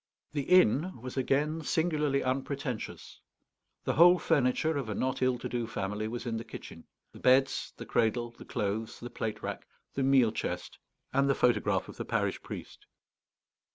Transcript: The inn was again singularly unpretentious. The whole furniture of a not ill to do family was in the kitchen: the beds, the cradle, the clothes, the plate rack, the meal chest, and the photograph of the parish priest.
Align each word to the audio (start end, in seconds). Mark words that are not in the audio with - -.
The 0.31 0.45
inn 0.49 0.99
was 0.99 1.15
again 1.15 1.61
singularly 1.61 2.23
unpretentious. 2.23 3.21
The 3.83 3.93
whole 3.93 4.17
furniture 4.17 4.75
of 4.75 4.89
a 4.89 4.95
not 4.95 5.21
ill 5.21 5.37
to 5.37 5.47
do 5.47 5.67
family 5.67 6.07
was 6.07 6.25
in 6.25 6.37
the 6.37 6.43
kitchen: 6.43 6.85
the 7.11 7.19
beds, 7.19 7.71
the 7.77 7.85
cradle, 7.85 8.31
the 8.31 8.45
clothes, 8.45 8.99
the 8.99 9.11
plate 9.11 9.43
rack, 9.43 9.67
the 9.93 10.01
meal 10.01 10.31
chest, 10.31 10.79
and 11.13 11.29
the 11.29 11.35
photograph 11.35 11.87
of 11.87 11.97
the 11.97 12.05
parish 12.05 12.41
priest. 12.41 12.87